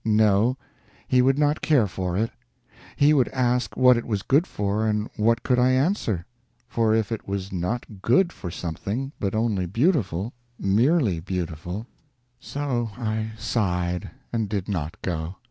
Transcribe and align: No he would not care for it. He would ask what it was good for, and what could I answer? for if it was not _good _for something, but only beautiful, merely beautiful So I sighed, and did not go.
No 0.03 0.57
he 1.07 1.21
would 1.21 1.37
not 1.37 1.61
care 1.61 1.85
for 1.85 2.17
it. 2.17 2.31
He 2.95 3.13
would 3.13 3.27
ask 3.27 3.77
what 3.77 3.97
it 3.97 4.05
was 4.07 4.23
good 4.23 4.47
for, 4.47 4.87
and 4.87 5.07
what 5.15 5.43
could 5.43 5.59
I 5.59 5.73
answer? 5.73 6.25
for 6.67 6.95
if 6.95 7.11
it 7.11 7.27
was 7.27 7.51
not 7.53 7.85
_good 8.01 8.29
_for 8.29 8.51
something, 8.51 9.11
but 9.19 9.35
only 9.35 9.67
beautiful, 9.67 10.33
merely 10.57 11.19
beautiful 11.19 11.85
So 12.39 12.89
I 12.97 13.33
sighed, 13.37 14.09
and 14.33 14.49
did 14.49 14.67
not 14.67 14.99
go. 15.03 15.35